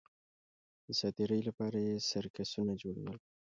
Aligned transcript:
د 0.85 0.87
ساتېرۍ 0.99 1.41
لپاره 1.49 1.77
یې 1.87 1.95
سرکسونه 2.11 2.73
جوړول 2.83 3.17